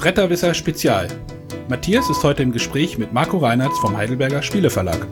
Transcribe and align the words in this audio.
Bretterwisser 0.00 0.54
Spezial. 0.54 1.08
Matthias 1.68 2.08
ist 2.08 2.24
heute 2.24 2.42
im 2.42 2.52
Gespräch 2.52 2.96
mit 2.96 3.12
Marco 3.12 3.36
Reinhardt 3.36 3.76
vom 3.76 3.98
Heidelberger 3.98 4.40
Spieleverlag. 4.40 5.06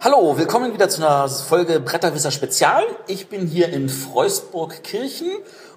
Hallo, 0.00 0.38
willkommen 0.38 0.72
wieder 0.72 0.88
zu 0.88 1.04
einer 1.04 1.28
Folge 1.28 1.80
Bretterwisser 1.80 2.30
Spezial. 2.30 2.84
Ich 3.08 3.28
bin 3.28 3.46
hier 3.46 3.68
in 3.68 3.90
Freusburg-Kirchen 3.90 5.28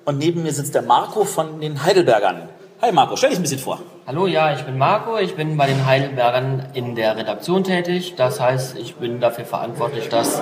und 0.05 0.17
neben 0.17 0.43
mir 0.43 0.53
sitzt 0.53 0.73
der 0.73 0.83
Marco 0.83 1.25
von 1.25 1.59
den 1.59 1.83
Heidelbergern. 1.83 2.47
Hi 2.81 2.93
Marco, 2.93 3.17
stell 3.17 3.31
dich 3.31 3.39
ein 3.39 3.41
bisschen 3.41 3.59
vor. 3.59 3.81
Hallo, 4.07 4.25
ja, 4.25 4.53
ich 4.53 4.61
bin 4.61 4.77
Marco. 4.77 5.17
Ich 5.17 5.35
bin 5.35 5.57
bei 5.57 5.67
den 5.67 5.85
Heidelbergern 5.85 6.67
in 6.73 6.95
der 6.95 7.17
Redaktion 7.17 7.65
tätig. 7.65 8.15
Das 8.15 8.39
heißt, 8.39 8.77
ich 8.77 8.95
bin 8.95 9.19
dafür 9.19 9.43
verantwortlich, 9.43 10.07
dass 10.07 10.41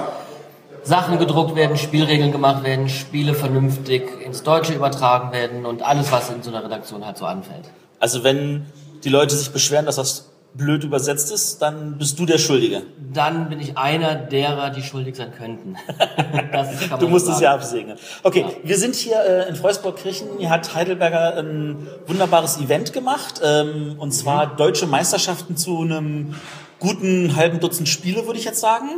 Sachen 0.84 1.20
gedruckt 1.20 1.56
werden, 1.56 1.78
Spielregeln 1.78 2.32
gemacht 2.32 2.64
werden, 2.64 2.90
Spiele 2.90 3.34
vernünftig 3.34 4.04
ins 4.26 4.44
Deutsche 4.44 4.74
übertragen 4.74 5.32
werden 5.32 5.66
und 5.66 5.84
alles, 5.84 6.12
was 6.12 6.30
in 6.30 6.42
so 6.42 6.50
einer 6.50 6.64
Redaktion 6.64 7.06
halt 7.06 7.18
so 7.18 7.26
anfällt. 7.26 7.70
Also 8.00 8.24
wenn 8.24 8.66
die 9.04 9.10
Leute 9.10 9.36
sich 9.36 9.52
beschweren, 9.52 9.86
dass 9.86 9.96
das 9.98 10.32
blöd 10.54 10.84
übersetzt 10.84 11.32
ist, 11.32 11.62
dann 11.62 11.98
bist 11.98 12.20
du 12.20 12.26
der 12.26 12.38
Schuldige. 12.38 12.82
Dann 13.14 13.50
bin 13.50 13.60
ich 13.60 13.78
einer 13.78 14.16
derer, 14.16 14.70
die 14.70 14.84
schuldig 14.84 15.16
sein 15.16 15.32
könnten. 15.38 15.78
du 17.00 17.08
musst 17.08 17.28
es 17.30 17.40
ja 17.40 17.54
absegnen. 17.54 17.98
Okay, 18.24 18.42
ja. 18.42 18.50
wir 18.64 18.78
sind 18.78 18.96
hier 18.96 19.18
äh, 19.24 19.50
in 19.50 19.56
Freusburg-Kirchen. 19.56 20.28
Hier 20.40 20.50
hat 20.50 20.76
Heidelberger 20.76 21.38
ein 21.38 21.88
wunderbares 22.06 22.60
Event 22.60 22.92
gemacht. 22.92 23.40
Ähm, 23.44 23.96
und 23.98 24.12
zwar 24.12 24.48
mhm. 24.48 24.58
deutsche 24.58 24.88
Meisterschaften 24.88 25.56
zu 25.56 25.82
einem 25.82 26.36
guten 26.80 27.36
halben 27.36 27.60
Dutzend 27.60 27.88
Spiele, 27.88 28.26
würde 28.26 28.40
ich 28.40 28.46
jetzt 28.46 28.60
sagen. 28.60 28.90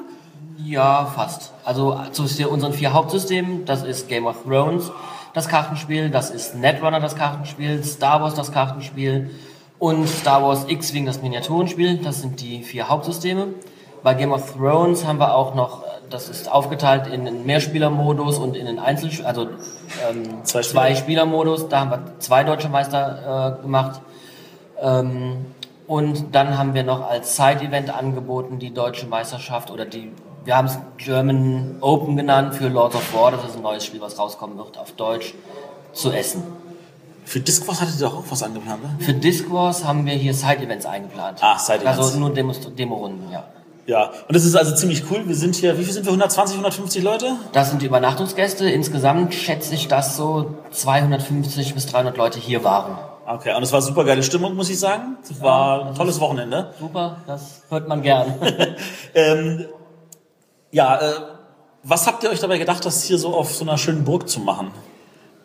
Ja, 0.58 1.06
fast. 1.06 1.54
Also 1.64 2.00
zu 2.12 2.24
unseren 2.50 2.74
vier 2.74 2.94
Hauptsystemen, 2.94 3.66
das 3.66 3.84
ist 3.84 4.08
Game 4.08 4.28
of 4.28 4.44
Thrones, 4.44 4.92
das 5.34 5.48
Kartenspiel, 5.48 6.10
das 6.10 6.30
ist 6.30 6.56
Netrunner, 6.56 7.00
das 7.00 7.16
Kartenspiel, 7.16 7.84
Star 7.84 8.22
Wars, 8.22 8.36
das 8.36 8.52
Kartenspiel, 8.52 9.32
und 9.80 10.08
Star 10.08 10.42
Wars 10.42 10.66
X-Wing, 10.70 11.06
das 11.06 11.22
Miniaturenspiel. 11.22 11.98
Das 11.98 12.22
sind 12.22 12.40
die 12.40 12.64
vier 12.64 12.88
Hauptsysteme. 12.88 13.48
Bei 14.02 14.14
Game 14.14 14.32
of 14.32 14.54
Thrones 14.54 15.06
haben 15.06 15.20
wir 15.20 15.36
auch 15.36 15.56
noch, 15.56 15.84
das 16.10 16.30
ist 16.30 16.50
aufgeteilt 16.50 17.08
in 17.08 17.28
einen 17.28 17.46
Mehrspielermodus 17.46 18.38
und 18.38 18.56
in 18.56 18.68
einen 18.68 18.80
Einzel, 18.80 19.10
also 19.26 19.48
ähm, 20.10 20.44
zwei, 20.44 20.62
zwei 20.62 20.96
Spielermodus. 20.96 21.68
Da 21.68 21.82
haben 21.82 21.92
wir 21.92 22.20
zwei 22.20 22.46
deutsche 22.46 22.70
Meister 22.70 23.58
äh, 23.60 23.62
gemacht. 23.62 24.00
Ähm, 24.82 25.46
und 25.86 26.34
dann 26.34 26.58
haben 26.58 26.74
wir 26.74 26.84
noch 26.84 27.10
als 27.10 27.36
Side-Event 27.36 27.94
angeboten 27.94 28.60
die 28.60 28.74
deutsche 28.74 29.08
Meisterschaft 29.08 29.70
oder 29.70 29.86
die, 29.86 30.14
wir 30.46 30.58
haben 30.58 30.68
es 30.68 30.78
German 30.98 31.78
Open 31.82 32.18
genannt 32.18 32.56
für 32.56 32.68
Lords 32.68 32.96
of 32.96 33.14
War. 33.14 33.32
Das 33.32 33.46
ist 33.46 33.56
ein 33.56 33.62
neues 33.62 33.86
Spiel, 33.86 34.02
was 34.02 34.18
rauskommen 34.18 34.58
wird 34.58 34.78
auf 34.78 34.92
Deutsch 34.94 35.34
zu 35.94 36.12
essen. 36.12 36.44
Für 37.26 37.40
Disc 37.40 37.68
Wars 37.68 37.80
hattet 37.80 37.96
ihr 37.96 38.08
doch 38.08 38.18
auch 38.18 38.24
was 38.30 38.44
angeplant, 38.44 38.84
ne? 38.84 38.90
Für 39.00 39.14
Disc 39.14 39.50
Wars 39.50 39.86
haben 39.86 40.06
wir 40.06 40.14
hier 40.14 40.34
Side-Events 40.34 40.86
eingeplant. 40.86 41.40
Ah, 41.42 41.58
Side-Events. 41.58 41.98
Also 41.98 42.20
nur 42.20 42.34
Demo-Runden, 42.34 43.32
ja. 43.32 43.46
Ja, 43.86 44.12
und 44.28 44.36
das 44.36 44.46
ist 44.46 44.56
also 44.56 44.74
ziemlich 44.76 45.04
cool. 45.12 45.28
Wir 45.28 45.36
sind 45.36 45.56
hier, 45.56 45.78
wie 45.78 45.84
viel 45.84 45.94
sind 45.94 46.06
wir? 46.06 46.12
120, 46.12 46.56
150 46.56 47.04
Leute? 47.04 47.36
Das 47.52 47.70
sind 47.70 47.82
die 47.82 47.86
Übernachtungsgäste. 47.86 48.70
Insgesamt 48.70 49.34
schätze 49.34 49.76
ich, 49.76 49.90
dass 49.90 50.16
so 50.16 50.56
250 50.72 51.74
bis 51.74 51.86
300 51.88 52.16
Leute 52.16 52.40
hier 52.40 52.64
waren. 52.64 52.98
Okay, 53.26 53.54
und 53.56 53.64
es 53.64 53.72
war 53.72 53.82
super 53.82 54.06
geile 54.06 54.24
Stimmung, 54.24 54.56
muss 54.56 54.70
ich 54.70 54.80
sagen. 54.80 55.18
Es 55.24 55.42
war 55.42 55.88
ein 55.88 55.96
tolles 55.96 56.20
Wochenende. 56.20 56.74
Super, 56.80 57.18
das 57.26 57.64
hört 57.70 57.88
man 57.88 58.02
gern. 58.02 58.36
ähm, 59.16 59.66
ja, 60.74 61.00
äh, 61.00 61.14
was 61.84 62.08
habt 62.08 62.24
ihr 62.24 62.30
euch 62.30 62.40
dabei 62.40 62.58
gedacht, 62.58 62.84
das 62.84 63.04
hier 63.04 63.18
so 63.18 63.36
auf 63.36 63.54
so 63.54 63.64
einer 63.64 63.78
schönen 63.78 64.04
Burg 64.04 64.28
zu 64.28 64.40
machen? 64.40 64.72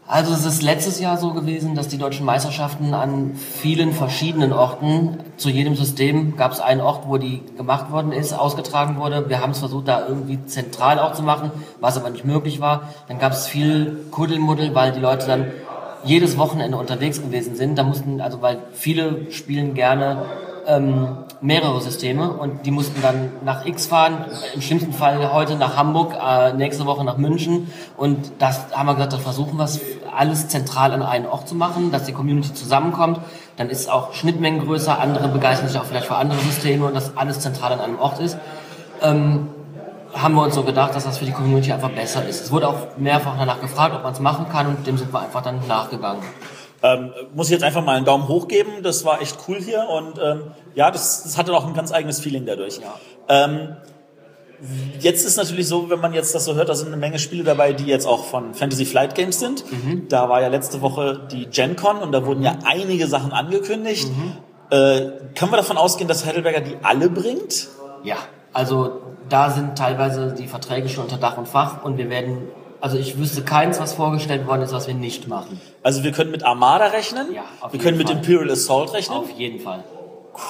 Also 0.07 0.33
es 0.33 0.47
ist 0.47 0.63
letztes 0.63 1.01
Jahr 1.01 1.19
so 1.19 1.35
gewesen, 1.35 1.75
dass 1.75 1.89
die 1.89 1.99
deutschen 1.99 2.25
Meisterschaften 2.25 2.95
an 2.95 3.35
vielen 3.35 3.93
verschiedenen 3.93 4.55
Orten, 4.55 5.19
zu 5.37 5.51
jedem 5.51 5.77
System 5.77 6.35
gab 6.39 6.53
es 6.53 6.61
einen 6.61 6.81
Ort, 6.81 7.07
wo 7.07 7.19
die 7.19 7.43
gemacht 7.59 7.93
worden 7.93 8.13
ist, 8.13 8.33
ausgetragen 8.33 8.97
wurde. 8.97 9.29
Wir 9.29 9.43
haben 9.43 9.51
es 9.51 9.59
versucht, 9.59 9.87
da 9.87 10.09
irgendwie 10.09 10.43
zentral 10.47 10.99
auch 10.99 11.13
zu 11.13 11.23
machen, 11.23 11.51
was 11.79 11.99
aber 11.99 12.09
nicht 12.09 12.25
möglich 12.25 12.59
war. 12.59 12.95
Dann 13.09 13.19
gab 13.19 13.33
es 13.33 13.47
viel 13.47 14.07
Kuddelmuddel, 14.11 14.75
weil 14.75 14.93
die 14.93 15.01
Leute 15.01 15.27
dann 15.27 15.51
jedes 16.05 16.39
Wochenende 16.39 16.79
unterwegs 16.79 17.21
gewesen 17.21 17.55
sind. 17.55 17.77
Da 17.77 17.83
mussten, 17.83 18.23
also 18.23 18.41
weil 18.41 18.61
viele 18.73 19.31
spielen 19.31 19.75
gerne 19.75 20.25
ähm, 20.69 21.17
mehrere 21.41 21.81
Systeme 21.81 22.31
und 22.31 22.67
die 22.67 22.71
mussten 22.71 23.01
dann 23.01 23.31
nach 23.45 23.65
X 23.65 23.87
fahren, 23.87 24.27
im 24.55 24.61
schlimmsten 24.61 24.93
Fall 24.93 25.33
heute 25.33 25.57
nach 25.57 25.77
Hamburg, 25.77 26.15
äh, 26.15 26.53
nächste 26.53 26.85
Woche 26.85 27.05
nach 27.05 27.17
München 27.17 27.73
und 27.97 28.33
das 28.39 28.67
haben 28.73 28.87
wir 28.87 28.95
gesagt, 28.95 29.15
das 29.15 29.23
versuchen 29.23 29.59
wir 29.59 29.69
alles 30.15 30.49
zentral 30.49 30.93
an 30.93 31.03
einen 31.03 31.27
Ort 31.27 31.49
zu 31.49 31.55
machen, 31.55 31.91
dass 31.91 32.05
die 32.05 32.13
Community 32.13 32.53
zusammenkommt, 32.53 33.21
dann 33.57 33.71
ist 33.71 33.91
auch 33.91 34.13
Schnittmengen 34.15 34.61
größer, 34.61 34.99
andere 34.99 35.29
begeistern 35.29 35.69
sich 35.69 35.79
auch 35.79 35.85
vielleicht 35.85 36.07
für 36.07 36.17
andere 36.17 36.39
Systeme 36.41 36.87
und 36.87 36.95
das 36.95 37.17
alles 37.17 37.41
zentral 37.41 37.73
an 37.73 37.81
einem 37.81 37.99
Ort 37.99 38.21
ist. 38.21 38.37
Ähm, 39.03 39.49
haben 40.15 40.35
wir 40.35 40.43
uns 40.43 40.55
so 40.55 40.63
gedacht, 40.63 40.95
dass 40.95 41.05
das 41.05 41.19
für 41.19 41.25
die 41.25 41.33
Community 41.33 41.73
einfach 41.73 41.91
besser 41.91 42.27
ist. 42.27 42.43
Es 42.43 42.51
wurde 42.51 42.69
auch 42.69 42.97
mehrfach 42.97 43.37
danach 43.39 43.61
gefragt, 43.61 43.95
ob 43.95 44.03
man 44.03 44.13
es 44.13 44.21
machen 44.21 44.47
kann 44.51 44.67
und 44.67 44.87
dem 44.87 44.97
sind 44.97 45.13
wir 45.13 45.21
einfach 45.21 45.43
dann 45.43 45.61
nachgegangen. 45.69 46.23
Ähm, 46.83 47.13
muss 47.35 47.47
ich 47.47 47.53
jetzt 47.53 47.65
einfach 47.65 47.85
mal 47.85 47.97
einen 47.97 48.07
Daumen 48.07 48.29
hoch 48.29 48.47
geben. 48.47 48.83
Das 48.83 49.05
war 49.05 49.21
echt 49.21 49.37
cool 49.49 49.59
hier 49.61 49.89
und 49.89 50.19
ähm, 50.23 50.53
ja, 50.75 50.91
das, 50.91 51.25
das 51.25 51.37
hatte 51.37 51.53
auch 51.53 51.67
ein 51.67 51.75
ganz 51.75 51.93
eigenes 51.93 52.21
Feeling 52.21 52.47
dadurch. 52.47 52.79
Ja. 52.79 52.95
Ähm, 53.29 53.77
jetzt 55.01 55.25
ist 55.25 55.37
natürlich 55.37 55.67
so, 55.67 55.91
wenn 55.91 56.01
man 56.01 56.13
jetzt 56.13 56.35
das 56.35 56.45
so 56.45 56.55
hört, 56.55 56.69
da 56.69 56.75
sind 56.75 56.89
eine 56.89 56.97
Menge 56.97 57.19
Spiele 57.19 57.45
dabei, 57.45 57.73
die 57.73 57.87
jetzt 57.87 58.07
auch 58.07 58.25
von 58.25 58.55
Fantasy 58.55 58.85
Flight 58.85 59.15
Games 59.15 59.39
sind. 59.41 59.65
Mhm. 59.71 60.09
Da 60.09 60.29
war 60.29 60.41
ja 60.41 60.49
letzte 60.49 60.81
Woche 60.81 61.21
die 61.31 61.47
Gen 61.47 61.77
Con 61.77 61.99
und 61.99 62.13
da 62.13 62.25
wurden 62.25 62.43
ja 62.43 62.59
einige 62.65 63.07
Sachen 63.07 63.33
angekündigt. 63.33 64.09
Mhm. 64.09 64.37
Äh, 64.71 65.11
können 65.35 65.51
wir 65.51 65.57
davon 65.57 65.79
ausgehen, 65.79 66.09
dass 66.09 66.27
Heidelberger 66.27 66.61
die 66.61 66.77
alle 66.83 67.09
bringt? 67.09 67.69
Ja, 68.05 68.17
also 68.53 69.01
da 69.29 69.51
sind 69.51 69.77
teilweise 69.77 70.33
die 70.33 70.47
Verträge 70.47 70.89
schon 70.89 71.05
unter 71.05 71.19
Dach 71.19 71.39
und 71.39 71.49
Fach 71.49 71.85
und 71.85 71.99
wir 71.99 72.11
werden 72.11 72.49
also 72.81 72.97
ich 72.97 73.19
wüsste 73.19 73.43
keins, 73.43 73.81
was 73.81 73.95
vorgestellt 73.95 74.47
worden 74.47 74.63
ist, 74.63 74.73
was 74.73 74.87
wir 74.87 74.95
nicht 74.95 75.29
machen. 75.29 75.61
Also 75.83 76.03
wir 76.05 76.13
können 76.13 76.31
mit 76.31 76.45
Armada 76.45 76.87
rechnen? 76.87 77.27
Ja, 77.35 77.43
auf 77.61 77.73
Wir 77.73 77.81
können 77.81 77.97
Fall. 78.01 78.15
mit 78.15 78.25
Imperial 78.25 78.51
Assault 78.51 78.93
rechnen? 78.95 79.19
Auf 79.19 79.31
jeden 79.31 79.61
Fall. 79.61 79.85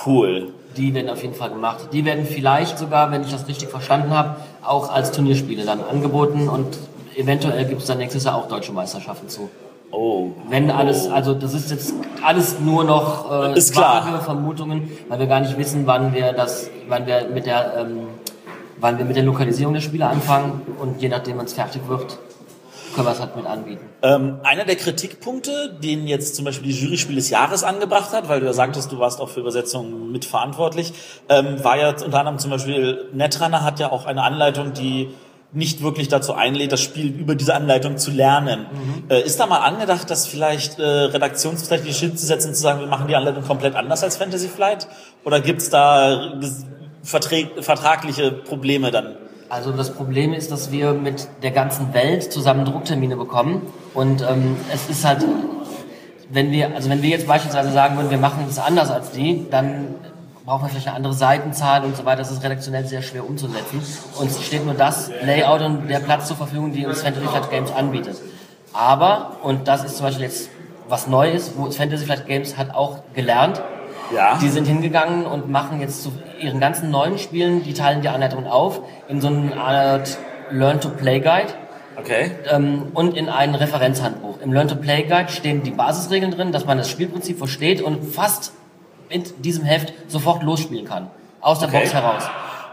Cool. 0.05 0.53
Die 0.77 0.95
werden 0.95 1.09
auf 1.09 1.23
jeden 1.23 1.35
Fall 1.35 1.51
gemacht. 1.51 1.89
Die 1.93 2.05
werden 2.05 2.27
vielleicht 2.27 2.79
sogar, 2.79 3.11
wenn 3.11 3.23
ich 3.23 3.31
das 3.31 3.49
richtig 3.49 3.69
verstanden 3.69 4.11
habe, 4.11 4.37
auch 4.63 4.91
als 4.91 5.13
Turnierspiele 5.13 5.65
dann 5.65 5.81
angeboten 5.81 6.49
und 6.49 6.79
eventuell 7.17 7.65
gibt 7.65 7.81
es 7.81 7.87
dann 7.87 7.99
nächstes 7.99 8.25
Jahr 8.25 8.37
auch 8.37 8.49
deutsche 8.49 8.73
Meisterschaften 8.73 9.29
zu. 9.29 9.49
Oh. 9.91 10.33
Wenn 10.51 10.71
alles, 10.71 11.11
also 11.11 11.33
das 11.33 11.55
ist 11.55 11.71
jetzt 11.71 11.95
alles 12.23 12.61
nur 12.61 12.85
noch 12.85 13.33
äh, 13.33 13.57
ist 13.57 13.73
klar. 13.73 14.21
Vermutungen, 14.21 14.91
weil 15.09 15.19
wir 15.19 15.27
gar 15.27 15.41
nicht 15.41 15.57
wissen, 15.57 15.87
wann 15.87 16.13
wir 16.13 16.33
das, 16.33 16.69
wann 16.89 17.07
wir 17.07 17.29
mit 17.33 17.47
der 17.47 17.75
ähm, 17.79 18.01
wann 18.81 18.99
wir 18.99 19.05
mit 19.05 19.17
der 19.17 19.25
Lokalisierung 19.25 19.75
der 19.75 19.81
Spiele 19.81 20.07
anfangen 20.07 20.63
und 20.79 21.01
je 21.01 21.09
nachdem, 21.09 21.39
wann 21.39 21.47
es 21.47 21.53
fertig 21.53 21.83
wird, 21.89 22.19
können 22.95 23.07
wir 23.07 23.13
es 23.13 23.21
halt 23.21 23.37
mit 23.37 23.47
anbieten. 23.47 23.87
Ähm, 24.03 24.41
einer 24.43 24.65
der 24.65 24.77
Kritikpunkte, 24.77 25.77
den 25.83 26.07
jetzt 26.07 26.35
zum 26.35 26.45
Beispiel 26.45 26.73
die 26.73 26.79
Jury 26.79 26.99
Spiel 26.99 27.17
des 27.17 27.31
Jahres 27.31 27.63
angebracht 27.65 28.13
hat, 28.13 28.29
weil 28.29 28.41
du 28.41 28.47
ja 28.47 28.53
sagtest, 28.53 28.91
du 28.91 28.99
warst 28.99 29.21
auch 29.21 29.29
für 29.29 29.41
Übersetzungen 29.41 30.11
mitverantwortlich, 30.11 30.93
ähm, 31.29 31.63
war 31.63 31.77
ja 31.77 31.91
unter 31.91 32.19
anderem 32.19 32.39
zum 32.39 32.51
Beispiel 32.51 33.07
Netrunner 33.13 33.63
hat 33.63 33.79
ja 33.79 33.93
auch 33.93 34.07
eine 34.07 34.23
Anleitung, 34.23 34.73
die 34.73 35.11
nicht 35.53 35.83
wirklich 35.83 36.09
dazu 36.09 36.35
einlädt, 36.35 36.73
das 36.73 36.81
Spiel 36.81 37.07
über 37.07 37.35
diese 37.35 37.55
Anleitung 37.55 37.97
zu 37.97 38.11
lernen. 38.11 38.67
Mhm. 38.71 39.05
Äh, 39.11 39.23
ist 39.23 39.41
da 39.41 39.47
mal 39.47 39.61
angedacht, 39.61 40.11
das 40.11 40.27
vielleicht 40.27 40.79
äh, 40.79 40.83
redaktionstechnisch 40.83 41.99
hinzusetzen 42.01 42.51
und 42.51 42.55
zu 42.55 42.63
sagen, 42.63 42.81
wir 42.81 42.87
machen 42.87 43.09
die 43.09 43.17
Anleitung 43.17 43.45
komplett 43.45 43.75
anders 43.75 44.05
als 44.05 44.19
Fantasy 44.19 44.49
Flight? 44.49 44.89
Oder 45.25 45.41
gibt's 45.41 45.71
da 45.71 46.39
vertragliche 47.09 48.33
Probleme 48.33 48.91
dann? 48.91 49.17
Also 49.49 49.73
das 49.73 49.95
Problem 49.95 50.35
ist, 50.35 50.53
dass 50.53 50.71
wir 50.71 50.93
mit 50.93 51.27
der 51.43 51.53
ganzen 51.53 51.95
Welt 51.95 52.31
zusammen 52.31 52.67
Drucktermine 52.67 53.17
bekommen 53.17 53.63
und 53.95 54.21
ähm, 54.21 54.57
es 54.73 54.91
ist 54.91 55.07
halt, 55.07 55.25
wenn 56.29 56.51
wir, 56.51 56.75
also 56.75 56.91
wenn 56.91 57.03
wir 57.03 57.09
jetzt 57.09 57.27
beispielsweise 57.27 57.73
sagen 57.73 57.97
würden, 57.97 58.11
wir 58.11 58.19
machen 58.19 58.45
es 58.49 58.59
anders 58.59 58.91
als 58.91 59.13
die, 59.13 59.47
dann 59.51 59.95
brauchen 60.45 60.65
wir 60.65 60.69
vielleicht 60.69 60.89
eine 60.89 60.97
andere 60.97 61.15
Seitenzahl 61.15 61.85
und 61.85 61.97
so 61.97 62.05
weiter. 62.05 62.19
Das 62.19 62.31
ist 62.31 62.43
redaktionell 62.43 62.87
sehr 62.87 63.01
schwer 63.01 63.27
umzusetzen. 63.27 63.83
Uns 64.19 64.45
steht 64.45 64.67
nur 64.67 64.75
das 64.75 65.11
Layout 65.23 65.63
und 65.63 65.89
der 65.89 66.01
Platz 66.01 66.29
zur 66.29 66.37
Verfügung, 66.37 66.73
die 66.73 66.87
uns 66.87 67.01
Fantasy 67.03 67.27
Flight 67.27 67.51
Games 67.51 67.71
anbietet. 67.73 68.17
Aber, 68.75 69.37
und 69.43 69.67
das 69.67 69.85
ist 69.85 69.97
zum 69.97 70.07
Beispiel 70.07 70.25
jetzt 70.25 70.51
was 70.89 71.07
Neues, 71.07 71.53
wo 71.57 71.71
Fantasy 71.71 72.05
Flight 72.05 72.27
Games 72.27 72.57
hat 72.57 72.75
auch 72.75 73.01
gelernt, 73.15 73.63
ja. 74.15 74.39
Die 74.41 74.49
sind 74.49 74.67
hingegangen 74.67 75.27
und 75.27 75.51
machen 75.51 75.81
jetzt 75.81 76.03
zu 76.03 76.13
ihren 76.41 76.61
ganzen 76.61 76.91
neuen 76.91 77.19
Spielen, 77.19 77.63
die 77.63 77.75
teilen 77.75 78.03
die 78.03 78.09
Anleitung 78.09 78.47
auf 78.47 78.81
in 79.09 79.21
so 79.21 79.29
eine 79.29 79.57
Art 79.57 80.19
Learn-to-Play-Guide. 80.51 81.55
Okay. 81.97 82.31
Ähm, 82.51 82.89
und 82.95 83.17
in 83.17 83.29
ein 83.29 83.55
Referenzhandbuch. 83.55 84.41
Im 84.41 84.53
Learn-to-Play-Guide 84.53 85.31
stehen 85.31 85.63
die 85.63 85.73
Basisregeln 85.73 86.31
drin, 86.31 86.53
dass 86.53 86.65
man 86.65 86.79
das 86.79 86.89
Spielprinzip 86.89 87.39
versteht 87.39 87.83
und 87.83 88.05
fast 88.05 88.53
in 89.09 89.25
diesem 89.39 89.65
Heft 89.65 89.93
sofort 90.07 90.43
losspielen 90.43 90.85
kann. 90.85 91.09
Aus 91.41 91.59
der 91.59 91.69
okay. 91.69 91.81
Box 91.81 91.95
heraus. 91.95 92.23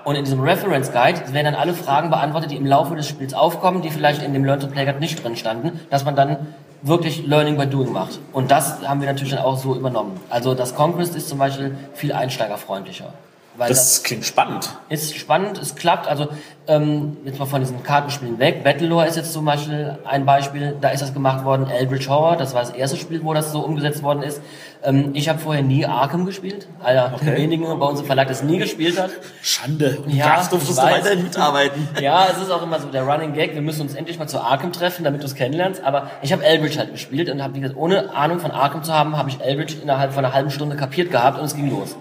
Und 0.03 0.15
in 0.15 0.23
diesem 0.23 0.41
Reference 0.41 0.91
Guide 0.91 1.33
werden 1.33 1.45
dann 1.45 1.55
alle 1.55 1.73
Fragen 1.73 2.11
beantwortet, 2.11 2.51
die 2.51 2.55
im 2.55 2.65
Laufe 2.65 2.95
des 2.95 3.07
Spiels 3.07 3.33
aufkommen, 3.33 3.81
die 3.81 3.89
vielleicht 3.89 4.21
in 4.21 4.33
dem 4.33 4.45
Learn 4.45 4.59
to 4.59 4.67
Play 4.67 4.85
Guide 4.85 4.99
nicht 4.99 5.23
drin 5.23 5.35
standen, 5.35 5.79
dass 5.89 6.05
man 6.05 6.15
dann 6.15 6.53
wirklich 6.85 7.25
Learning 7.25 7.57
by 7.57 7.65
Doing 7.65 7.91
macht. 7.91 8.19
Und 8.31 8.51
das 8.51 8.87
haben 8.87 9.01
wir 9.01 9.07
natürlich 9.07 9.33
dann 9.33 9.43
auch 9.43 9.57
so 9.57 9.75
übernommen. 9.75 10.19
Also 10.29 10.53
das 10.53 10.75
Conquest 10.75 11.15
ist 11.15 11.27
zum 11.27 11.39
Beispiel 11.39 11.75
viel 11.93 12.13
einsteigerfreundlicher. 12.13 13.11
Weil 13.57 13.69
das, 13.69 13.94
das 13.94 14.04
klingt 14.04 14.25
spannend. 14.25 14.69
Ist 14.90 15.16
spannend, 15.16 15.57
es 15.57 15.75
klappt. 15.75 16.07
Also 16.07 16.28
ähm, 16.68 17.18
jetzt 17.25 17.40
mal 17.40 17.46
von 17.46 17.62
diesen 17.62 17.84
Kartenspielen 17.84 18.40
weg. 18.40 18.63
Battlelore 18.63 19.07
ist 19.07 19.16
jetzt 19.16 19.34
zum 19.34 19.46
Beispiel 19.46 19.98
ein 20.04 20.25
Beispiel. 20.25 20.75
Da 20.81 20.90
ist 20.90 21.02
das 21.02 21.13
gemacht 21.13 21.46
worden. 21.46 21.69
Eldritch 21.69 22.10
Horror, 22.10 22.36
das 22.36 22.54
war 22.54 22.62
das 22.62 22.72
erste 22.72 22.98
Spiel, 22.98 23.24
wo 23.24 23.34
das 23.34 23.52
so 23.52 23.60
umgesetzt 23.60 24.04
worden 24.04 24.24
ist. 24.24 24.42
Ähm, 24.84 25.12
ich 25.13 25.30
habe 25.30 25.40
vorher 25.40 25.63
nie 25.63 25.86
Arkham 25.86 26.25
gespielt. 26.25 26.68
Einer 26.84 27.12
okay. 27.13 27.25
der 27.25 27.38
wenigen 27.38 27.63
bei 27.80 27.86
uns 27.86 28.02
im 28.02 28.06
Verlag, 28.06 28.28
das 28.28 28.44
nie 28.44 28.57
gespielt 28.57 29.00
hat. 29.00 29.12
Schande. 29.42 30.00
Und 30.04 30.13
ja, 30.13 30.44
durftest 30.50 30.78
du 30.78 30.84
weiterhin 30.84 31.24
mitarbeiten. 31.24 31.88
ja, 32.02 32.28
es 32.31 32.42
ist 32.42 32.52
auch 32.52 32.63
immer 32.63 32.80
so 32.80 32.88
der 32.88 33.04
Running 33.04 33.34
Gag. 33.34 33.54
Wir 33.54 33.62
müssen 33.62 33.81
uns 33.81 33.96
endlich 33.96 34.19
mal 34.19 34.28
zu 34.28 34.42
Arkham 34.42 34.74
treffen, 34.74 35.04
damit 35.04 35.22
du 35.22 35.25
es 35.25 35.36
kennenlernst. 35.36 35.84
Aber 35.84 36.10
ich 36.22 36.34
habe 36.34 36.44
Eldritch 36.44 36.78
halt 36.78 36.92
gespielt 36.92 37.30
und 37.30 37.42
habe, 37.42 37.56
wie 37.56 37.62
gesagt, 37.62 37.80
ohne 37.80 38.13
Ahnung 38.13 38.40
von 38.40 38.52
Arkham 38.52 38.84
zu 38.84 38.94
haben, 38.94 39.18
habe 39.18 39.30
ich 39.30 39.40
Eldritch 39.40 39.78
innerhalb 39.81 40.13
von 40.13 40.25
einer 40.25 40.34
halben 40.34 40.52
Stunde 40.52 40.75
kapiert 40.75 41.12
gehabt 41.12 41.40
und 41.40 41.46
es 41.46 41.56
ging 41.56 41.69
los. 41.69 41.96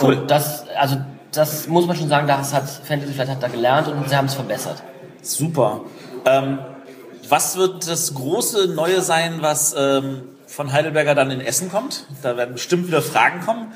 Cool. 0.00 0.14
Und 0.14 0.30
das, 0.30 0.64
also 0.76 0.96
das 1.32 1.68
muss 1.68 1.86
man 1.86 1.96
schon 1.96 2.08
sagen, 2.08 2.26
das 2.26 2.52
hat 2.52 2.68
Fantasy 2.68 3.12
vielleicht 3.12 3.30
hat 3.30 3.42
da 3.42 3.48
gelernt 3.48 3.88
und 3.88 4.08
sie 4.08 4.16
haben 4.16 4.26
es 4.26 4.34
verbessert. 4.34 4.82
Super. 5.22 5.80
Ähm, 6.24 6.58
was 7.28 7.56
wird 7.56 7.88
das 7.88 8.14
große 8.14 8.68
Neue 8.68 9.00
sein, 9.00 9.38
was 9.40 9.74
ähm, 9.76 10.22
von 10.46 10.72
Heidelberger 10.72 11.14
dann 11.14 11.30
in 11.30 11.40
Essen 11.40 11.70
kommt? 11.70 12.06
Da 12.22 12.36
werden 12.36 12.54
bestimmt 12.54 12.86
wieder 12.86 13.02
Fragen 13.02 13.40
kommen. 13.40 13.72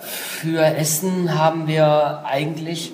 Für 0.00 0.64
Essen 0.64 1.38
haben 1.38 1.68
wir 1.68 2.24
eigentlich 2.26 2.92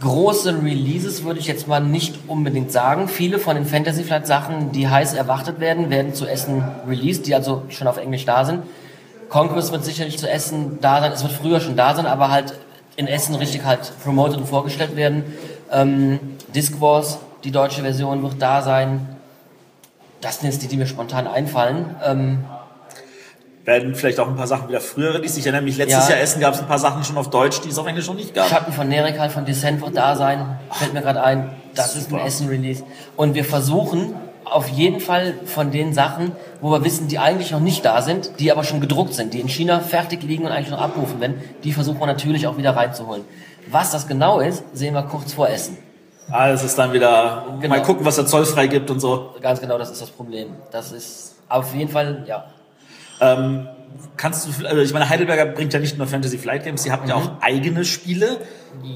große 0.00 0.62
Releases, 0.62 1.24
würde 1.24 1.40
ich 1.40 1.46
jetzt 1.46 1.68
mal 1.68 1.80
nicht 1.80 2.18
unbedingt 2.26 2.72
sagen. 2.72 3.06
Viele 3.06 3.38
von 3.38 3.54
den 3.54 3.66
Fantasy 3.66 4.02
Flight 4.02 4.26
Sachen, 4.26 4.72
die 4.72 4.88
heiß 4.88 5.12
erwartet 5.14 5.60
werden, 5.60 5.90
werden 5.90 6.14
zu 6.14 6.26
Essen 6.26 6.64
released, 6.88 7.26
die 7.26 7.34
also 7.34 7.64
schon 7.68 7.86
auf 7.86 7.98
Englisch 7.98 8.24
da 8.24 8.44
sind. 8.44 8.62
Conquest 9.30 9.72
wird 9.72 9.84
sicherlich 9.84 10.18
zu 10.18 10.28
Essen 10.28 10.78
da 10.80 11.00
sein. 11.00 11.12
Es 11.12 11.22
wird 11.22 11.32
früher 11.32 11.60
schon 11.60 11.76
da 11.76 11.94
sein, 11.94 12.06
aber 12.06 12.30
halt 12.30 12.54
in 12.96 13.06
Essen 13.06 13.34
richtig 13.36 13.64
halt 13.64 13.92
promoted 14.04 14.36
und 14.36 14.46
vorgestellt 14.46 14.96
werden. 14.96 15.24
Ähm, 15.72 16.18
Disc 16.54 16.80
Wars, 16.80 17.18
die 17.44 17.52
deutsche 17.52 17.82
Version, 17.82 18.22
wird 18.22 18.42
da 18.42 18.60
sein. 18.60 19.16
Das 20.20 20.40
sind 20.40 20.50
jetzt 20.50 20.62
die, 20.62 20.68
die 20.68 20.76
mir 20.76 20.86
spontan 20.86 21.26
einfallen. 21.26 21.94
Ähm, 22.04 22.44
werden 23.64 23.94
vielleicht 23.94 24.18
auch 24.18 24.26
ein 24.26 24.36
paar 24.36 24.48
Sachen 24.48 24.68
wieder 24.68 24.80
früher 24.80 25.14
released. 25.14 25.38
Ich 25.38 25.46
erinnere 25.46 25.62
mich, 25.62 25.76
letztes 25.76 26.08
ja, 26.08 26.14
Jahr 26.14 26.22
Essen 26.22 26.40
gab 26.40 26.54
es 26.54 26.60
ein 26.60 26.66
paar 26.66 26.78
Sachen 26.78 27.04
schon 27.04 27.16
auf 27.16 27.30
Deutsch, 27.30 27.60
die 27.60 27.68
es 27.68 27.78
auf 27.78 27.86
Englisch 27.86 28.08
noch 28.08 28.16
nicht 28.16 28.34
gab. 28.34 28.48
Schatten 28.48 28.72
von 28.72 28.88
Nerikal 28.88 29.30
von 29.30 29.44
Descent 29.44 29.80
wird 29.80 29.96
da 29.96 30.16
sein. 30.16 30.58
Fällt 30.72 30.92
mir 30.92 31.02
gerade 31.02 31.22
ein. 31.22 31.52
Das 31.74 31.94
Super. 31.94 32.00
ist 32.04 32.12
ein 32.12 32.26
Essen-Release. 32.26 32.82
Und 33.16 33.34
wir 33.34 33.44
versuchen 33.44 34.14
auf 34.50 34.68
jeden 34.68 35.00
Fall 35.00 35.34
von 35.44 35.70
den 35.70 35.92
Sachen, 35.94 36.32
wo 36.60 36.70
wir 36.70 36.84
wissen, 36.84 37.08
die 37.08 37.18
eigentlich 37.18 37.50
noch 37.50 37.60
nicht 37.60 37.84
da 37.84 38.02
sind, 38.02 38.32
die 38.38 38.50
aber 38.52 38.64
schon 38.64 38.80
gedruckt 38.80 39.14
sind, 39.14 39.34
die 39.34 39.40
in 39.40 39.48
China 39.48 39.80
fertig 39.80 40.22
liegen 40.22 40.44
und 40.44 40.52
eigentlich 40.52 40.70
noch 40.70 40.80
abrufen 40.80 41.20
werden, 41.20 41.40
die 41.64 41.72
versuchen 41.72 42.00
wir 42.00 42.06
natürlich 42.06 42.46
auch 42.46 42.56
wieder 42.56 42.76
reinzuholen. 42.76 43.24
Was 43.70 43.90
das 43.90 44.08
genau 44.08 44.40
ist, 44.40 44.64
sehen 44.72 44.94
wir 44.94 45.02
kurz 45.02 45.32
vor 45.32 45.48
Essen. 45.48 45.78
Ah, 46.30 46.48
das 46.48 46.62
ist 46.62 46.78
dann 46.78 46.92
wieder, 46.92 47.44
genau. 47.60 47.74
mal 47.74 47.82
gucken, 47.82 48.04
was 48.04 48.16
der 48.16 48.26
Zoll 48.26 48.44
frei 48.44 48.68
gibt 48.68 48.90
und 48.90 49.00
so. 49.00 49.34
Ganz 49.40 49.60
genau, 49.60 49.78
das 49.78 49.90
ist 49.90 50.00
das 50.00 50.10
Problem. 50.10 50.48
Das 50.70 50.92
ist 50.92 51.36
auf 51.48 51.74
jeden 51.74 51.90
Fall, 51.90 52.24
ja. 52.26 52.44
Ähm, 53.20 53.68
kannst 54.16 54.46
du, 54.46 54.66
also 54.66 54.80
ich 54.82 54.92
meine, 54.92 55.08
Heidelberger 55.08 55.46
bringt 55.46 55.72
ja 55.72 55.80
nicht 55.80 55.98
nur 55.98 56.06
Fantasy 56.06 56.38
Flight 56.38 56.64
Games, 56.64 56.82
sie 56.82 56.92
haben 56.92 57.04
mhm. 57.04 57.08
ja 57.08 57.14
auch 57.16 57.30
eigene 57.40 57.84
Spiele. 57.84 58.38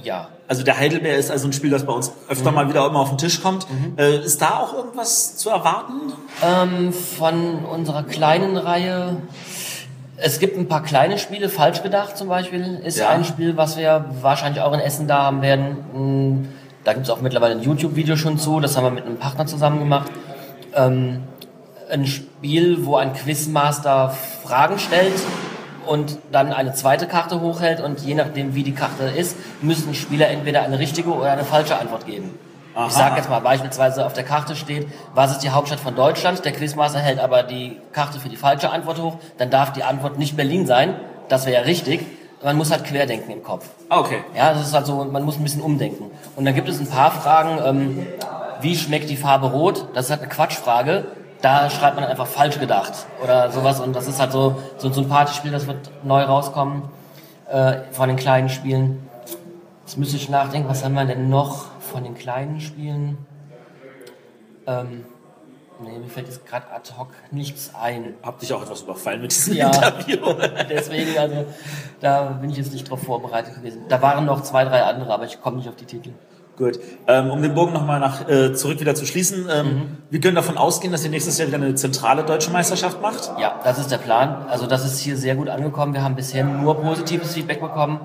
Ja. 0.03 0.29
Also 0.47 0.63
der 0.63 0.79
Heidelberger 0.79 1.17
ist 1.17 1.31
also 1.31 1.49
ein 1.49 1.53
Spiel, 1.53 1.71
das 1.71 1.87
bei 1.87 1.93
uns 1.93 2.13
öfter 2.29 2.51
mhm. 2.51 2.57
mal 2.57 2.69
wieder 2.69 2.87
immer 2.87 3.01
auf 3.01 3.09
den 3.09 3.19
Tisch 3.19 3.43
kommt. 3.43 3.67
Mhm. 3.71 3.95
Äh, 3.99 4.19
ist 4.19 4.43
da 4.43 4.59
auch 4.59 4.75
irgendwas 4.75 5.37
zu 5.37 5.51
erwarten? 5.51 6.13
Ähm, 6.43 6.93
von 6.93 7.65
unserer 7.65 8.03
kleinen 8.03 8.57
Reihe. 8.57 9.17
Es 10.17 10.39
gibt 10.39 10.57
ein 10.57 10.69
paar 10.69 10.83
kleine 10.83 11.19
Spiele, 11.19 11.49
falsch 11.49 11.83
gedacht 11.83 12.17
zum 12.17 12.29
Beispiel, 12.29 12.81
ist 12.85 12.99
ja. 12.99 13.09
ein 13.09 13.25
Spiel, 13.25 13.57
was 13.57 13.77
wir 13.77 14.05
wahrscheinlich 14.21 14.63
auch 14.63 14.73
in 14.73 14.81
Essen 14.81 15.09
da 15.09 15.23
haben 15.23 15.43
werden. 15.43 15.77
Hm, 15.93 16.49
da 16.85 16.93
gibt 16.93 17.07
es 17.07 17.11
auch 17.11 17.21
mittlerweile 17.21 17.55
ein 17.55 17.63
YouTube-Video 17.63 18.15
schon 18.17 18.39
zu, 18.39 18.61
das 18.61 18.77
haben 18.77 18.85
wir 18.85 18.91
mit 18.91 19.07
einem 19.07 19.17
Partner 19.17 19.47
zusammen 19.47 19.81
gemacht. 19.81 20.11
Ähm, 20.75 21.23
ein 21.91 22.07
Spiel, 22.07 22.87
wo 22.87 22.97
ein 22.97 23.13
Quizmaster 23.13 24.15
Fragen 24.45 24.79
stellt 24.79 25.15
und 25.87 26.19
dann 26.33 26.53
eine 26.53 26.73
zweite 26.73 27.07
Karte 27.07 27.41
hochhält 27.41 27.81
und 27.81 28.01
je 28.01 28.15
nachdem, 28.15 28.55
wie 28.55 28.63
die 28.63 28.73
Karte 28.73 29.05
ist, 29.05 29.37
müssen 29.61 29.95
Spieler 29.95 30.29
entweder 30.29 30.63
eine 30.63 30.79
richtige 30.79 31.11
oder 31.11 31.33
eine 31.33 31.45
falsche 31.45 31.79
Antwort 31.79 32.07
geben. 32.07 32.39
Aha. 32.75 32.87
Ich 32.89 32.93
sage 32.93 33.17
jetzt 33.17 33.31
mal 33.31 33.41
beispielsweise 33.41 34.05
auf 34.05 34.15
der 34.15 34.25
Karte 34.25 34.57
steht, 34.57 34.89
was 35.15 35.33
ist 35.33 35.39
die 35.39 35.51
Hauptstadt 35.51 35.79
von 35.79 35.95
Deutschland? 35.95 36.45
Der 36.45 36.53
Quizmaster 36.53 36.99
hält 36.99 37.21
aber 37.21 37.45
die 37.45 37.77
Karte 37.93 38.19
für 38.19 38.29
die 38.29 38.37
falsche 38.37 38.71
Antwort 38.71 39.01
hoch, 39.01 39.17
dann 39.39 39.51
darf 39.51 39.73
die 39.73 39.85
Antwort 39.85 40.19
nicht 40.19 40.37
Berlin 40.37 40.67
sein. 40.67 40.97
Das 41.29 41.47
wäre 41.47 41.57
ja 41.57 41.63
richtig. 41.63 42.05
Man 42.43 42.57
muss 42.57 42.71
halt 42.71 42.85
querdenken 42.85 43.31
im 43.31 43.43
Kopf. 43.43 43.67
Okay. 43.89 44.19
Ja, 44.37 44.53
das 44.53 44.67
ist 44.67 44.75
halt 44.75 44.87
so, 44.87 45.05
man 45.05 45.23
muss 45.23 45.39
ein 45.39 45.45
bisschen 45.45 45.63
umdenken. 45.63 46.11
Und 46.37 46.45
dann 46.45 46.55
gibt 46.55 46.69
es 46.69 46.79
ein 46.79 46.89
paar 46.89 47.11
Fragen, 47.11 47.59
ähm, 47.65 48.07
wie 48.61 48.77
schmeckt 48.77 49.09
die 49.09 49.17
Farbe 49.17 49.47
rot? 49.47 49.87
Das 49.95 50.07
ist 50.07 50.11
halt 50.11 50.21
eine 50.21 50.29
Quatschfrage 50.29 51.07
da 51.45 51.69
schreibt 51.69 51.97
man 51.97 52.05
einfach 52.05 52.27
falsch 52.27 52.59
gedacht 52.59 52.93
oder 53.23 53.51
sowas 53.53 53.79
und 53.79 53.95
das 53.95 54.09
ist 54.09 54.19
halt 54.19 54.33
so, 54.33 54.57
so, 54.79 54.91
so 54.91 55.03
ein 55.03 55.09
Partyspiel, 55.09 55.53
das 55.53 55.67
wird 55.67 55.91
neu 56.03 56.23
rauskommen 56.23 56.85
äh, 57.51 57.83
von 57.93 58.09
den 58.09 58.17
kleinen 58.17 58.49
Spielen. 58.49 59.07
Jetzt 59.83 59.99
müsste 59.99 60.17
ich 60.17 60.31
nachdenken, 60.31 60.71
was 60.71 60.83
haben 60.83 60.95
wir 60.95 61.05
denn 61.05 61.29
noch 61.29 61.67
von 61.81 62.03
den 62.03 62.15
kleinen 62.15 62.63
Spielen? 62.63 63.19
Ähm, 64.67 65.05
nee, 65.83 65.99
mir 65.99 66.09
fällt 66.09 66.29
jetzt 66.29 66.47
gerade 66.47 66.67
ad 66.73 66.95
hoc 66.97 67.09
nichts 67.31 67.73
ein. 67.79 68.15
Hab 68.23 68.39
dich 68.39 68.51
auch 68.55 68.63
etwas 68.63 68.81
überfallen 68.81 69.21
mit 69.21 69.31
diesem 69.31 69.55
ja, 69.57 69.67
Interview. 69.67 70.21
deswegen, 70.71 71.19
also 71.19 71.45
da 72.01 72.23
bin 72.41 72.49
ich 72.49 72.57
jetzt 72.57 72.73
nicht 72.73 72.89
drauf 72.89 73.03
vorbereitet 73.03 73.55
gewesen. 73.55 73.83
Da 73.91 74.01
waren 74.01 74.25
noch 74.25 74.43
zwei, 74.43 74.65
drei 74.65 74.83
andere, 74.83 75.13
aber 75.13 75.27
ich 75.27 75.43
komme 75.43 75.59
nicht 75.59 75.69
auf 75.69 75.77
die 75.77 75.85
Titel. 75.85 76.13
Gut. 76.57 76.79
Ähm, 77.09 77.31
um 77.31 77.43
den 77.43 77.55
Bogen 77.55 77.73
nochmal 77.73 77.99
nach 77.99 78.29
äh, 78.29 78.55
zurück 78.55 78.79
wieder 78.79 78.95
zu 78.95 79.07
schließen, 79.07 79.49
ähm, 79.51 79.67
mhm. 79.67 79.83
wir 80.11 80.21
können 80.21 80.37
davon 80.37 80.57
ausgehen, 80.57 80.93
dass 80.93 81.05
ihr 81.05 81.11
nächstes 81.11 81.37
Jahr 81.39 81.49
wieder 81.49 81.57
eine 81.57 81.75
zentrale 81.75 82.23
deutsche 82.23 82.51
Meisterschaft 82.51 83.03
macht? 83.03 83.33
Ja, 83.41 83.61
das 83.65 83.79
ist 83.79 83.91
der 83.91 83.99
Plan. 83.99 84.47
Also 84.49 84.67
das 84.67 84.85
ist 84.85 85.01
hier 85.01 85.17
sehr 85.17 85.35
gut 85.35 85.49
angekommen. 85.49 85.95
Wir 85.95 86.03
haben 86.03 86.15
bisher 86.15 86.45
nur 86.45 86.81
positives 86.81 87.35
Feedback 87.35 87.61
bekommen. 87.61 87.99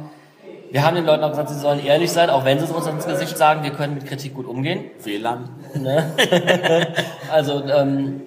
Wir 0.71 0.83
haben 0.83 0.95
den 0.95 1.05
Leuten 1.05 1.23
auch 1.23 1.31
gesagt, 1.31 1.49
sie 1.49 1.59
sollen 1.59 1.83
ehrlich 1.83 2.11
sein, 2.11 2.29
auch 2.29 2.45
wenn 2.45 2.59
sie 2.59 2.65
es 2.65 2.71
uns 2.71 2.85
ins 2.85 3.05
Gesicht 3.05 3.37
sagen, 3.37 3.63
wir 3.63 3.71
können 3.71 3.95
mit 3.95 4.05
Kritik 4.05 4.35
gut 4.35 4.45
umgehen. 4.45 4.85
WLAN. 5.03 5.49
Ne? 5.75 6.13
also 7.31 7.63
ähm, 7.65 8.21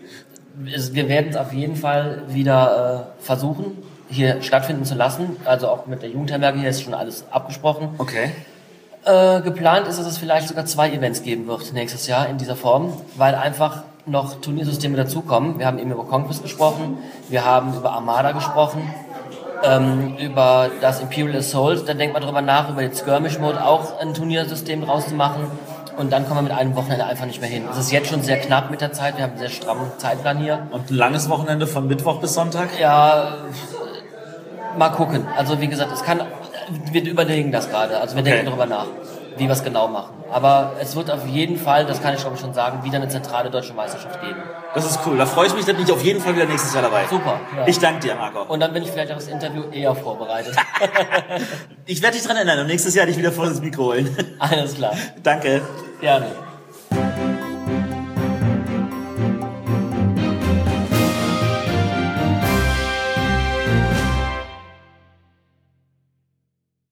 wir 0.55 1.09
werden 1.09 1.31
es 1.31 1.37
auf 1.37 1.53
jeden 1.53 1.77
Fall 1.77 2.25
wieder 2.29 3.15
äh, 3.19 3.23
versuchen, 3.23 3.79
hier 4.09 4.43
stattfinden 4.43 4.85
zu 4.85 4.95
lassen. 4.95 5.37
Also 5.45 5.69
auch 5.69 5.87
mit 5.87 6.03
der 6.03 6.11
Jugendherberge 6.11 6.59
hier 6.59 6.71
ist 6.71 6.83
schon 6.83 6.95
alles 6.95 7.25
abgesprochen. 7.31 7.91
Okay. 7.99 8.33
Äh, 9.05 9.41
geplant 9.41 9.89
ist, 9.89 9.99
dass 9.99 10.07
es 10.07 10.17
vielleicht 10.17 10.47
sogar 10.47 10.65
zwei 10.65 10.93
Events 10.93 11.25
geben 11.25 11.49
wird 11.49 11.73
nächstes 11.73 12.07
Jahr 12.07 12.29
in 12.29 12.39
dieser 12.39 12.55
Form, 12.55 12.93
weil 13.17 13.35
einfach 13.35 13.83
noch 14.07 14.41
Turniersysteme 14.41 14.97
dazukommen. 14.97 15.59
Wir 15.59 15.67
haben 15.67 15.81
eben 15.81 15.91
über 15.91 16.05
Conquest 16.05 16.45
gesprochen, 16.45 16.99
wir 17.29 17.45
haben 17.45 17.75
über 17.75 17.91
Armada 17.93 18.31
gesprochen, 18.31 18.95
ähm, 19.65 20.17
über 20.19 20.71
das 20.81 21.01
Imperial 21.01 21.37
Assault. 21.37 21.89
Da 21.89 21.95
denkt 21.95 22.15
man 22.15 22.23
drüber 22.23 22.43
nach, 22.43 22.71
über 22.71 22.83
den 22.83 22.95
Skirmish 22.95 23.41
Mode 23.41 23.65
auch 23.65 23.99
ein 23.99 24.15
Turniersystem 24.15 24.85
draus 24.85 25.09
zu 25.09 25.17
machen. 25.17 25.51
Und 25.99 26.13
dann 26.13 26.27
kommen 26.27 26.39
wir 26.39 26.43
mit 26.43 26.53
einem 26.53 26.77
Wochenende 26.77 27.05
einfach 27.05 27.27
nicht 27.27 27.41
mehr 27.41 27.51
hin. 27.51 27.65
Es 27.71 27.79
ist 27.79 27.91
jetzt 27.91 28.09
schon 28.09 28.23
sehr 28.23 28.39
knapp 28.39 28.71
mit 28.71 28.81
der 28.81 28.93
Zeit. 28.93 29.17
Wir 29.17 29.25
haben 29.25 29.33
einen 29.33 29.41
sehr 29.41 29.51
strammen 29.51 29.91
Zeitplan 29.99 30.39
hier. 30.39 30.67
Und 30.71 30.91
ein 30.91 30.95
langes 30.95 31.29
Wochenende 31.29 31.67
von 31.67 31.89
Mittwoch 31.89 32.21
bis 32.21 32.35
Sonntag? 32.35 32.69
Ja, 32.81 33.35
mal 34.79 34.91
gucken. 34.91 35.27
Also 35.37 35.61
wie 35.61 35.67
gesagt, 35.67 35.93
es 35.93 36.03
kann 36.05 36.21
wir 36.91 37.05
überlegen 37.05 37.53
das 37.53 37.69
gerade. 37.69 37.99
Also 37.99 38.17
wir 38.17 38.23
okay. 38.23 38.33
denken 38.33 38.47
darüber 38.47 38.67
nach, 38.67 38.87
wie 39.37 39.45
wir 39.45 39.51
es 39.51 39.65
genau 39.65 39.89
machen. 39.89 40.15
Aber 40.31 40.73
es 40.81 40.97
wird 40.97 41.11
auf 41.11 41.27
jeden 41.27 41.59
Fall, 41.59 41.85
das 41.85 42.03
kann 42.03 42.15
ich 42.15 42.21
glaube 42.21 42.37
ich 42.37 42.41
schon 42.41 42.55
sagen, 42.55 42.83
wieder 42.85 42.97
eine 42.97 43.09
zentrale 43.09 43.51
deutsche 43.51 43.75
Meisterschaft 43.75 44.21
geben. 44.23 44.43
Das 44.75 44.87
ist 44.87 45.01
cool. 45.07 45.19
Da 45.19 45.27
freue 45.27 45.47
ich 45.47 45.55
mich, 45.55 45.67
dann 45.67 45.77
bin 45.77 45.85
ich 45.85 45.93
auf 45.93 46.03
jeden 46.03 46.21
Fall 46.21 46.35
wieder 46.35 46.47
nächstes 46.47 46.73
Jahr 46.73 46.83
dabei. 46.83 47.05
Super. 47.11 47.41
Ja. 47.57 47.67
Ich 47.67 47.79
danke 47.79 48.01
dir, 48.01 48.15
Marco. 48.15 48.43
Und 48.43 48.61
dann 48.61 48.73
bin 48.73 48.83
ich 48.83 48.91
vielleicht 48.91 49.13
auch 49.13 49.17
das 49.17 49.29
Interview 49.29 49.65
eher 49.71 49.95
vorbereitet. 49.95 50.57
ich 51.87 52.03
werde 52.03 52.17
dich 52.17 52.27
dran 52.27 52.37
erinnern 52.37 52.61
und 52.61 52.67
nächstes 52.67 52.95
Jahr 52.95 53.07
dich 53.07 53.19
wieder 53.19 53.33
vor 53.33 53.47
das 53.47 53.61
Mikro 53.61 53.85
holen. 53.85 54.17
Alles 54.39 54.75
klar. 54.75 54.95
Danke. 55.23 55.61
Gerne. 56.01 56.27